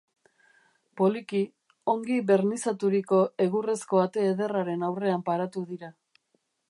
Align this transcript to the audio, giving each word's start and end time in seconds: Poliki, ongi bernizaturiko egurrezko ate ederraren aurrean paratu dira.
Poliki, 1.01 1.41
ongi 1.93 2.17
bernizaturiko 2.31 3.19
egurrezko 3.47 4.01
ate 4.07 4.25
ederraren 4.31 4.87
aurrean 4.89 5.27
paratu 5.29 5.65
dira. 5.75 5.93